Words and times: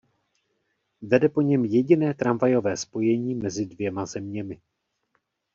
Vede 1.01 1.29
po 1.29 1.41
něm 1.41 1.65
jediné 1.65 2.13
tramvajové 2.13 2.77
spojení 2.77 3.35
mezi 3.35 3.65
dvěma 3.65 4.05
zeměmi. 4.05 4.61